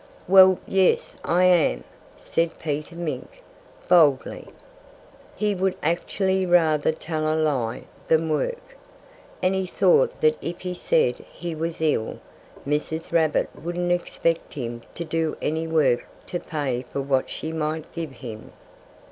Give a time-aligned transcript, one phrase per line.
[0.27, 1.83] "Well yes, I am!"
[2.17, 3.43] said Peter Mink,
[3.87, 4.47] boldly.
[5.35, 8.75] He would actually rather tell a lie than work.
[9.43, 12.17] And he thought that if he said he was ill,
[12.67, 13.11] Mrs.
[13.11, 18.09] Rabbit wouldn't expect him to do any work to pay for what she might give
[18.11, 18.53] him.